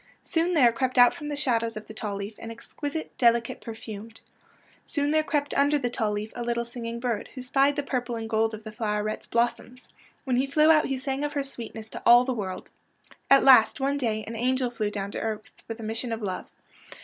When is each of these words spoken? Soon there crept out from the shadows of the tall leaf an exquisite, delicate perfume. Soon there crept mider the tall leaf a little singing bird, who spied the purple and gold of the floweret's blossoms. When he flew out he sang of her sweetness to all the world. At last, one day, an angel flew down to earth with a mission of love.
Soon 0.23 0.55
there 0.55 0.71
crept 0.71 0.97
out 0.97 1.13
from 1.13 1.27
the 1.27 1.35
shadows 1.35 1.77
of 1.77 1.85
the 1.85 1.93
tall 1.93 2.15
leaf 2.15 2.33
an 2.39 2.49
exquisite, 2.49 3.15
delicate 3.19 3.61
perfume. 3.61 4.09
Soon 4.83 5.11
there 5.11 5.21
crept 5.21 5.55
mider 5.55 5.77
the 5.77 5.91
tall 5.91 6.11
leaf 6.13 6.31
a 6.35 6.41
little 6.43 6.65
singing 6.65 6.99
bird, 6.99 7.29
who 7.35 7.41
spied 7.43 7.75
the 7.75 7.83
purple 7.83 8.15
and 8.15 8.27
gold 8.27 8.55
of 8.55 8.63
the 8.63 8.71
floweret's 8.71 9.27
blossoms. 9.27 9.89
When 10.23 10.37
he 10.37 10.47
flew 10.47 10.71
out 10.71 10.87
he 10.87 10.97
sang 10.97 11.23
of 11.23 11.33
her 11.33 11.43
sweetness 11.43 11.87
to 11.91 12.01
all 12.03 12.25
the 12.25 12.33
world. 12.33 12.71
At 13.29 13.43
last, 13.43 13.79
one 13.79 13.99
day, 13.99 14.23
an 14.25 14.35
angel 14.35 14.71
flew 14.71 14.89
down 14.89 15.11
to 15.11 15.19
earth 15.21 15.43
with 15.67 15.79
a 15.79 15.83
mission 15.83 16.11
of 16.11 16.23
love. 16.23 16.47